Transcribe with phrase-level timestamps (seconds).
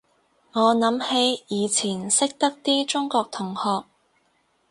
[0.53, 3.85] 我諗起以前識得啲中國同學